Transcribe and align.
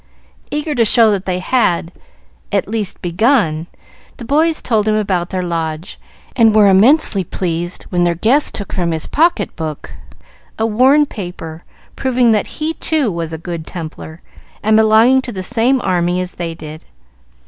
Eager 0.49 0.73
to 0.73 0.83
show 0.83 1.11
that 1.11 1.25
they 1.25 1.37
had, 1.37 1.91
at 2.51 2.67
least, 2.67 3.03
begun, 3.03 3.67
the 4.17 4.25
boys 4.25 4.59
told 4.59 4.87
him 4.87 4.95
about 4.95 5.29
their 5.29 5.43
Lodge, 5.43 5.99
and 6.35 6.55
were 6.55 6.67
immensely 6.69 7.23
pleased 7.23 7.83
when 7.91 8.03
their 8.03 8.15
guest 8.15 8.55
took 8.55 8.73
from 8.73 8.93
his 8.93 9.05
pocket 9.05 9.55
book 9.55 9.91
a 10.57 10.65
worn 10.65 11.05
paper, 11.05 11.63
proving 11.95 12.31
that 12.31 12.47
he 12.57 12.73
too 12.73 13.11
was 13.11 13.31
a 13.31 13.37
Good 13.37 13.67
Templar, 13.67 14.23
and 14.63 14.75
belonged 14.75 15.23
to 15.25 15.31
the 15.31 15.43
same 15.43 15.79
army 15.81 16.19
as 16.19 16.31
they 16.31 16.55
did. 16.55 16.83